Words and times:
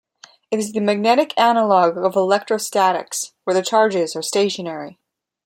It 0.49 0.57
is 0.57 0.73
the 0.73 0.79
magnetic 0.79 1.31
analogue 1.39 1.95
of 1.95 2.15
electrostatics, 2.15 3.33
where 3.43 3.53
the 3.53 3.61
charges 3.61 4.15
are 4.15 4.23
stationary. 4.23 4.97